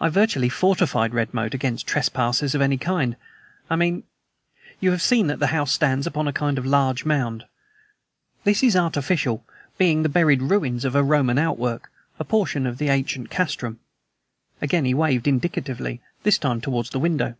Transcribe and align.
"I 0.00 0.08
virtually 0.08 0.48
fortified 0.48 1.14
Redmoat 1.14 1.54
against 1.54 1.86
trespassers 1.86 2.52
of 2.56 2.60
any 2.60 2.76
kind, 2.76 3.14
I 3.70 3.76
mean. 3.76 4.02
You 4.80 4.90
have 4.90 5.00
seen 5.00 5.28
that 5.28 5.38
the 5.38 5.46
house 5.54 5.70
stands 5.70 6.04
upon 6.04 6.26
a 6.26 6.32
kind 6.32 6.58
of 6.58 6.66
large 6.66 7.04
mound. 7.04 7.44
This 8.42 8.64
is 8.64 8.74
artificial, 8.74 9.46
being 9.78 10.02
the 10.02 10.08
buried 10.08 10.42
ruins 10.42 10.84
of 10.84 10.96
a 10.96 11.04
Roman 11.04 11.38
outwork; 11.38 11.92
a 12.18 12.24
portion 12.24 12.66
of 12.66 12.78
the 12.78 12.88
ancient 12.88 13.30
castrum." 13.30 13.78
Again 14.60 14.84
he 14.84 14.94
waved 14.94 15.28
indicatively, 15.28 16.00
this 16.24 16.38
time 16.38 16.60
toward 16.60 16.86
the 16.86 16.98
window. 16.98 17.36